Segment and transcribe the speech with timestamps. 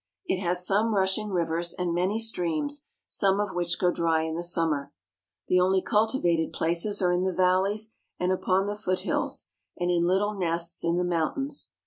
[0.25, 4.41] It has some rushing rivers and many streams, some of which go dry in the
[4.41, 4.91] summer.
[5.47, 10.35] The only cultivated places are in the valleys and upon the foothills, and in Uttle
[10.39, 11.73] nests in the mountains.